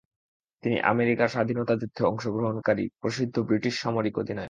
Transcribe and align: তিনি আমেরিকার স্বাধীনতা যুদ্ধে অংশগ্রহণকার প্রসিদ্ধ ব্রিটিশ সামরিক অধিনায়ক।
তিনি 0.63 0.77
আমেরিকার 0.91 1.27
স্বাধীনতা 1.27 1.73
যুদ্ধে 1.75 2.01
অংশগ্রহণকার 2.05 2.77
প্রসিদ্ধ 3.01 3.35
ব্রিটিশ 3.39 3.73
সামরিক 3.83 4.15
অধিনায়ক। 4.17 4.39